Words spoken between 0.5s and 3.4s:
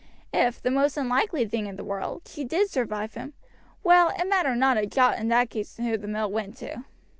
the most unlikely thing in the world, she did survive him